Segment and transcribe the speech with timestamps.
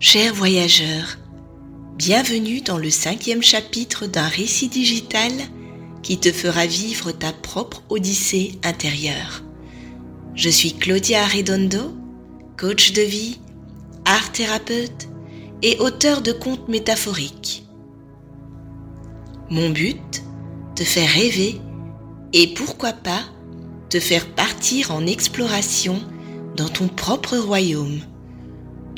[0.00, 1.18] Chers voyageurs,
[1.96, 5.32] bienvenue dans le cinquième chapitre d'un récit digital
[6.04, 9.42] qui te fera vivre ta propre odyssée intérieure.
[10.36, 11.96] Je suis Claudia Redondo,
[12.56, 13.40] coach de vie,
[14.04, 15.08] art thérapeute
[15.62, 17.64] et auteur de contes métaphoriques.
[19.50, 20.22] Mon but,
[20.76, 21.60] te faire rêver
[22.32, 23.24] et pourquoi pas
[23.90, 26.00] te faire partir en exploration
[26.56, 27.98] dans ton propre royaume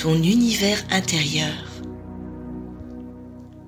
[0.00, 1.52] ton univers intérieur.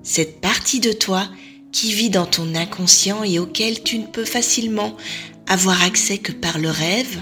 [0.01, 1.27] Cette partie de toi
[1.71, 4.97] qui vit dans ton inconscient et auquel tu ne peux facilement
[5.45, 7.21] avoir accès que par le rêve,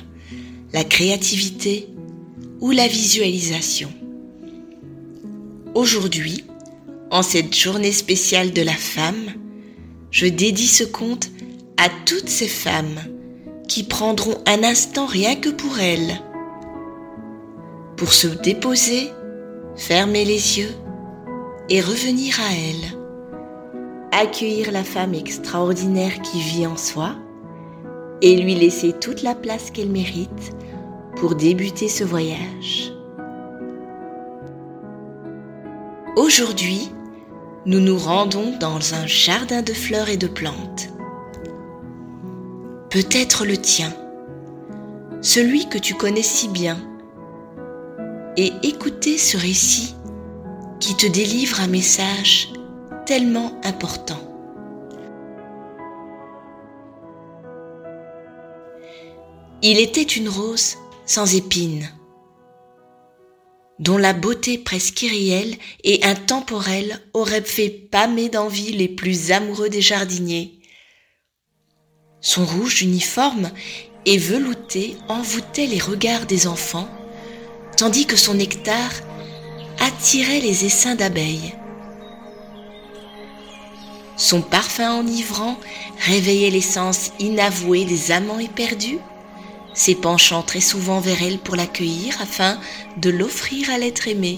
[0.72, 1.90] la créativité
[2.62, 3.92] ou la visualisation.
[5.76, 6.46] Aujourd'hui,
[7.10, 9.34] en cette journée spéciale de la femme,
[10.10, 11.30] je dédie ce conte
[11.76, 13.02] à toutes ces femmes
[13.68, 16.22] qui prendront un instant rien que pour elles
[18.02, 19.14] pour se déposer,
[19.76, 20.74] fermer les yeux
[21.70, 22.98] et revenir à elle.
[24.12, 27.14] Accueillir la femme extraordinaire qui vit en soi
[28.24, 30.56] et lui laisser toute la place qu'elle mérite
[31.18, 32.92] pour débuter ce voyage.
[36.16, 36.92] Aujourd'hui,
[37.68, 40.90] nous nous rendons dans un jardin de fleurs et de plantes.
[42.90, 43.94] Peut-être le tien,
[45.22, 46.80] celui que tu connais si bien
[48.38, 49.96] et écouter ce récit
[50.80, 52.50] qui te délivre un message
[53.06, 54.20] tellement important.
[59.62, 61.90] Il était une rose sans épines,
[63.80, 69.82] dont la beauté presque irréelle et intemporelle aurait fait pâmer d'envie les plus amoureux des
[69.82, 70.60] jardiniers.
[72.22, 73.52] Son rouge uniforme
[74.06, 76.90] et velouté envoûtait les regards des enfants
[77.82, 78.92] tandis que son nectar
[79.80, 81.56] attirait les essaims d'abeilles.
[84.18, 85.58] Son parfum enivrant
[85.98, 89.00] réveillait l'essence inavouée des amants éperdus,
[89.74, 92.60] s'épanchant très souvent vers elle pour l'accueillir afin
[92.98, 94.38] de l'offrir à l'être aimé.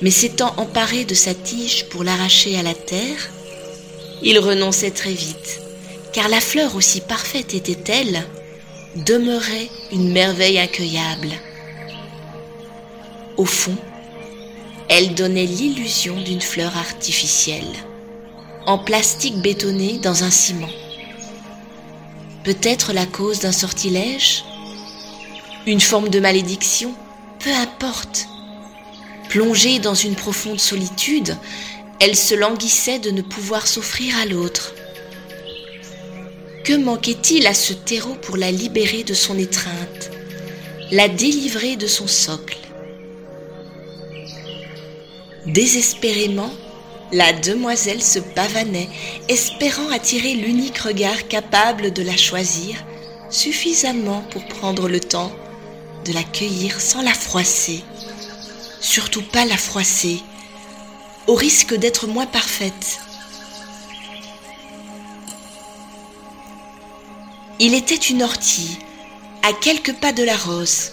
[0.00, 3.28] Mais s'étant emparé de sa tige pour l'arracher à la terre,
[4.22, 5.60] il renonçait très vite,
[6.14, 8.24] car la fleur aussi parfaite était-elle
[8.96, 11.30] demeurait une merveille incueillable.
[13.36, 13.76] Au fond,
[14.88, 17.72] elle donnait l'illusion d'une fleur artificielle,
[18.66, 20.68] en plastique bétonné dans un ciment.
[22.44, 24.44] Peut-être la cause d'un sortilège?
[25.66, 26.94] Une forme de malédiction?
[27.40, 28.26] Peu importe.
[29.28, 31.36] Plongée dans une profonde solitude,
[32.00, 34.74] elle se languissait de ne pouvoir s'offrir à l'autre
[36.64, 40.10] que manquait-il à ce terreau pour la libérer de son étreinte,
[40.90, 42.56] la délivrer de son socle?
[45.46, 46.50] Désespérément,
[47.12, 48.88] la demoiselle se pavanait,
[49.28, 52.82] espérant attirer l'unique regard capable de la choisir
[53.28, 55.32] suffisamment pour prendre le temps
[56.06, 57.84] de la cueillir sans la froisser.
[58.80, 60.20] Surtout pas la froisser,
[61.26, 63.00] au risque d'être moins parfaite.
[67.60, 68.78] Il était une ortie,
[69.42, 70.90] à quelques pas de la rose.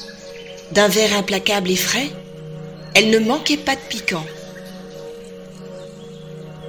[0.72, 2.10] D'un vert implacable et frais,
[2.94, 4.26] elle ne manquait pas de piquant.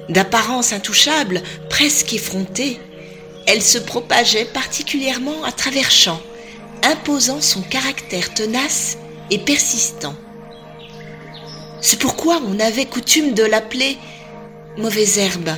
[0.09, 2.79] D'apparence intouchable, presque effrontée,
[3.45, 6.21] elle se propageait particulièrement à travers champs,
[6.81, 8.97] imposant son caractère tenace
[9.29, 10.15] et persistant.
[11.81, 13.97] C'est pourquoi on avait coutume de l'appeler
[14.75, 15.51] mauvaise herbe.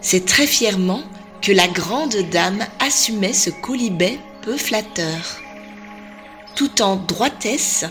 [0.00, 1.04] C'est très fièrement
[1.44, 5.42] que la grande dame assumait ce colibet peu flatteur.
[6.56, 7.84] Tout en droitesse,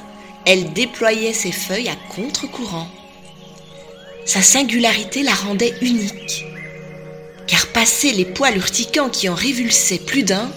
[0.47, 2.87] elle déployait ses feuilles à contre-courant.
[4.25, 6.45] Sa singularité la rendait unique,
[7.45, 10.51] car passé les poils urticants qui en révulsaient plus d'un,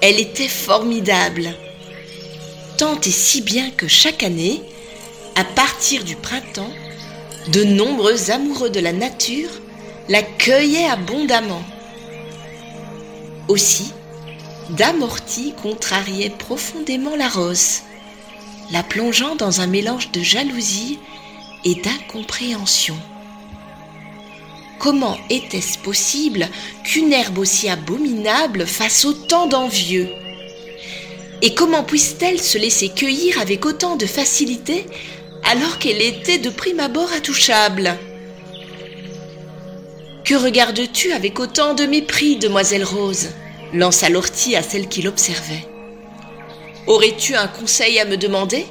[0.00, 1.50] elle était formidable.
[2.78, 4.62] Tant et si bien que chaque année,
[5.34, 6.72] à partir du printemps,
[7.48, 9.50] de nombreux amoureux de la nature
[10.08, 11.62] la cueillaient abondamment.
[13.48, 13.92] Aussi,
[14.70, 17.80] Dame Ortie contrariait profondément la rose,
[18.70, 20.98] la plongeant dans un mélange de jalousie
[21.64, 22.96] et d'incompréhension.
[24.78, 26.48] Comment était-ce possible
[26.84, 30.08] qu'une herbe aussi abominable fasse autant d'envieux?
[31.40, 34.84] Et comment puisse-t-elle se laisser cueillir avec autant de facilité
[35.44, 37.98] alors qu'elle était de prime abord intouchable?
[40.28, 43.30] Que regardes-tu avec autant de mépris, demoiselle Rose
[43.72, 45.66] lança l'ortie à celle qui l'observait.
[46.86, 48.66] Aurais-tu un conseil à me demander?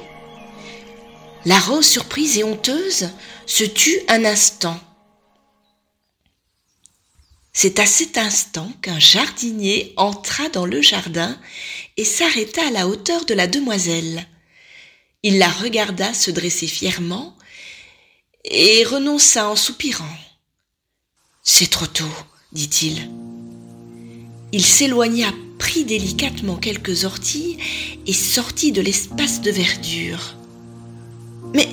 [1.44, 3.10] La rose, surprise et honteuse,
[3.46, 4.78] se tut un instant.
[7.52, 11.36] C'est à cet instant qu'un jardinier entra dans le jardin
[11.96, 14.28] et s'arrêta à la hauteur de la demoiselle.
[15.24, 17.36] Il la regarda se dresser fièrement
[18.44, 20.06] et renonça en soupirant.
[21.50, 22.04] C'est trop tôt,
[22.52, 23.08] dit-il.
[24.52, 27.56] Il s'éloigna, prit délicatement quelques orties
[28.06, 30.36] et sortit de l'espace de verdure.
[31.54, 31.66] Mais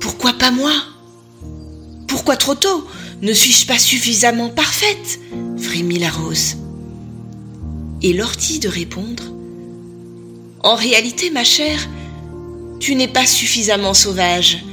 [0.00, 0.72] pourquoi pas moi?
[2.08, 2.88] Pourquoi trop tôt?
[3.22, 5.20] Ne suis-je pas suffisamment parfaite?
[5.58, 6.56] frémit la rose.
[8.02, 9.32] Et l'ortie de répondre
[10.64, 11.88] En réalité, ma chère,
[12.80, 14.64] tu n'es pas suffisamment sauvage,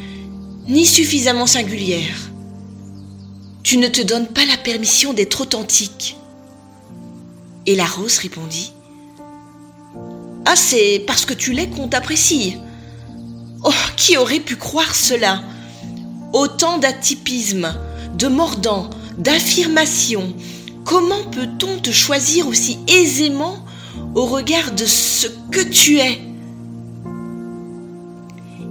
[0.67, 2.30] ni suffisamment singulière.
[3.71, 6.17] Tu ne te donnes pas la permission d'être authentique.
[7.65, 8.73] Et la rose répondit
[10.45, 12.57] Ah, c'est parce que tu l'es qu'on t'apprécie.
[13.63, 15.41] Oh, qui aurait pu croire cela?
[16.33, 17.73] Autant d'atypisme,
[18.17, 20.35] de mordant, d'affirmation.
[20.83, 23.63] Comment peut-on te choisir aussi aisément
[24.15, 26.19] au regard de ce que tu es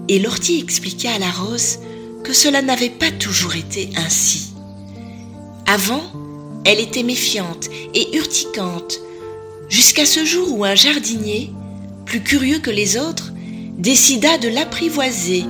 [0.08, 1.78] Et l'ortie expliqua à la rose
[2.22, 4.49] que cela n'avait pas toujours été ainsi.
[5.72, 6.02] Avant,
[6.64, 8.98] elle était méfiante et urticante,
[9.68, 11.52] jusqu'à ce jour où un jardinier,
[12.06, 13.30] plus curieux que les autres,
[13.78, 15.44] décida de l'apprivoiser,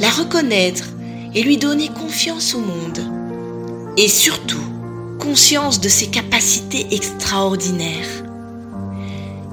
[0.00, 0.88] la reconnaître
[1.36, 2.98] et lui donner confiance au monde.
[3.96, 4.58] Et surtout,
[5.20, 8.24] conscience de ses capacités extraordinaires.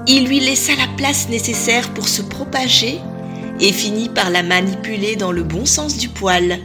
[0.08, 2.98] Il lui laissa la place nécessaire pour se propager
[3.60, 6.58] et finit par la manipuler dans le bon sens du poil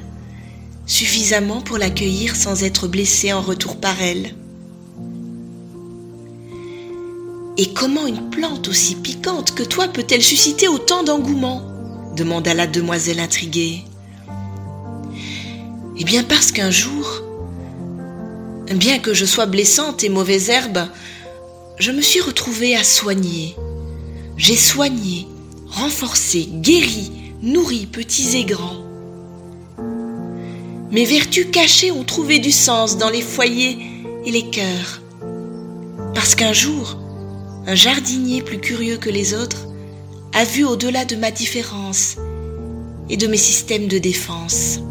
[0.85, 4.35] suffisamment pour l'accueillir sans être blessé en retour par elle.
[7.57, 11.61] Et comment une plante aussi piquante que toi peut-elle susciter autant d'engouement
[12.15, 13.83] demanda la demoiselle intriguée.
[15.97, 17.23] Eh bien parce qu'un jour,
[18.73, 20.87] bien que je sois blessante et mauvaise herbe,
[21.79, 23.55] je me suis retrouvée à soigner.
[24.37, 25.27] J'ai soigné,
[25.67, 28.82] renforcé, guéri, nourri petits et grands.
[30.93, 33.79] Mes vertus cachées ont trouvé du sens dans les foyers
[34.27, 35.01] et les cœurs.
[36.13, 36.99] Parce qu'un jour,
[37.65, 39.65] un jardinier plus curieux que les autres
[40.33, 42.17] a vu au-delà de ma différence
[43.09, 44.81] et de mes systèmes de défense.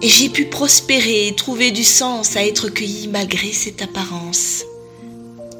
[0.00, 4.64] Et j'ai pu prospérer et trouver du sens à être cueilli malgré cette apparence.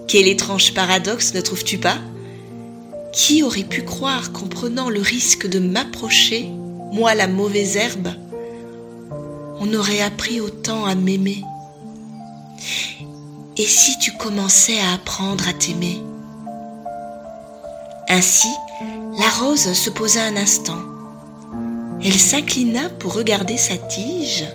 [0.09, 1.99] Quel étrange paradoxe, ne trouves-tu pas?
[3.13, 6.47] Qui aurait pu croire qu'en prenant le risque de m'approcher,
[6.93, 8.09] moi la mauvaise herbe,
[9.61, 11.45] on aurait appris autant à m'aimer.
[13.59, 16.03] Et si tu commençais à apprendre à t'aimer?
[18.09, 18.49] Ainsi,
[19.19, 20.79] la rose se posa un instant.
[22.03, 24.47] Elle s'inclina pour regarder sa tige.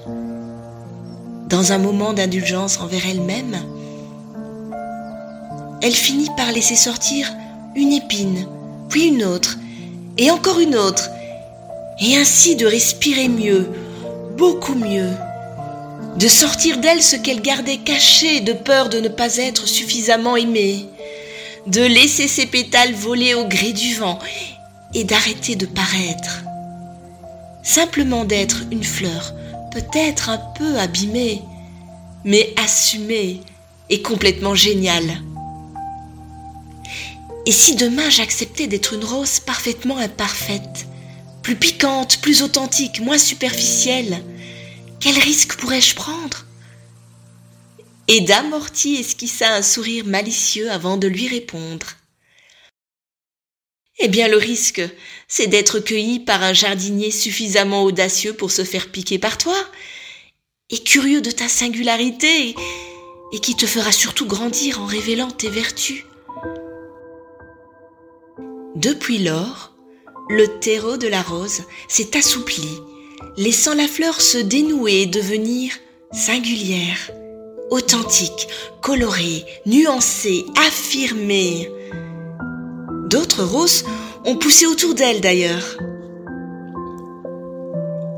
[1.49, 3.55] Dans un moment d'indulgence envers elle-même,
[5.83, 7.31] elle finit par laisser sortir
[7.75, 8.47] une épine,
[8.89, 9.55] puis une autre,
[10.17, 11.07] et encore une autre,
[12.01, 13.69] et ainsi de respirer mieux,
[14.37, 15.09] beaucoup mieux,
[16.17, 20.85] de sortir d'elle ce qu'elle gardait caché de peur de ne pas être suffisamment aimée,
[21.67, 24.19] de laisser ses pétales voler au gré du vent
[24.93, 26.43] et d'arrêter de paraître.
[27.63, 29.33] Simplement d'être une fleur,
[29.71, 31.41] peut-être un peu abîmée,
[32.23, 33.41] mais assumée
[33.89, 35.21] et complètement géniale.
[37.45, 40.87] Et si demain j'acceptais d'être une rose parfaitement imparfaite,
[41.45, 44.23] plus piquante, plus authentique, moins superficielle.
[44.99, 46.43] Quel risque pourrais-je prendre?
[48.07, 51.85] Et Dame Morty esquissa un sourire malicieux avant de lui répondre.
[53.99, 54.81] Eh bien, le risque,
[55.27, 59.57] c'est d'être cueilli par un jardinier suffisamment audacieux pour se faire piquer par toi,
[60.71, 62.55] et curieux de ta singularité,
[63.33, 66.05] et qui te fera surtout grandir en révélant tes vertus.
[68.75, 69.74] Depuis lors,
[70.29, 72.81] le terreau de la rose s'est assoupli,
[73.37, 75.71] laissant la fleur se dénouer et devenir
[76.11, 77.11] singulière,
[77.69, 78.47] authentique,
[78.81, 81.69] colorée, nuancée, affirmée.
[83.09, 83.85] D'autres roses
[84.23, 85.77] ont poussé autour d'elle d'ailleurs.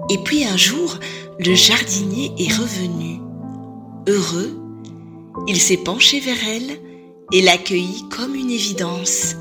[0.10, 0.98] Et puis un jour,
[1.40, 3.20] le jardinier est revenu.
[4.08, 4.58] Heureux,
[5.48, 6.80] il s'est penché vers elle
[7.34, 9.36] et l'accueillit comme une évidence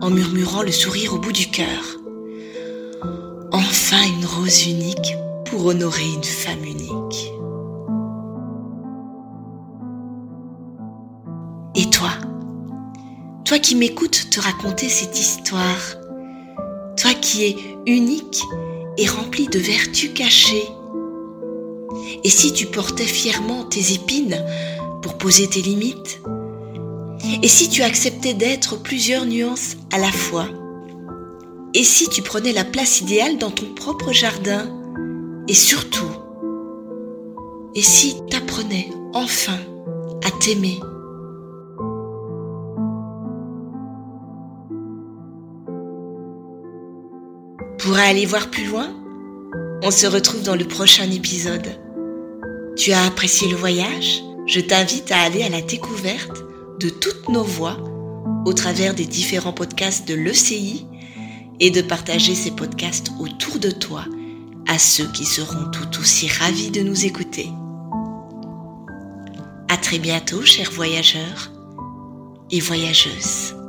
[0.00, 1.98] en murmurant le sourire au bout du cœur.
[3.52, 5.14] Enfin une rose unique
[5.46, 7.32] pour honorer une femme unique.
[11.74, 12.10] Et toi?
[13.44, 15.96] Toi qui m'écoutes te raconter cette histoire,
[16.96, 18.42] toi qui es unique
[18.96, 20.68] et rempli de vertus cachées.
[22.22, 24.44] Et si tu portais fièrement tes épines
[25.02, 26.20] pour poser tes limites
[27.42, 30.48] Et si tu acceptais d'être plusieurs nuances à la fois?
[31.74, 34.68] Et si tu prenais la place idéale dans ton propre jardin?
[35.48, 36.10] Et surtout,
[37.74, 39.58] et si t'apprenais enfin
[40.24, 40.78] à t'aimer?
[47.78, 48.88] Pour aller voir plus loin,
[49.82, 51.80] on se retrouve dans le prochain épisode.
[52.76, 54.22] Tu as apprécié le voyage?
[54.46, 56.44] Je t'invite à aller à la découverte
[56.80, 57.76] de toutes nos voix
[58.46, 60.86] au travers des différents podcasts de l'ECI
[61.60, 64.04] et de partager ces podcasts autour de toi
[64.66, 67.50] à ceux qui seront tout aussi ravis de nous écouter.
[69.68, 71.52] À très bientôt, chers voyageurs
[72.50, 73.59] et voyageuses.